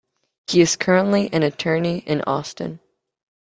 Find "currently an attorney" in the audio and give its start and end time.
0.77-1.99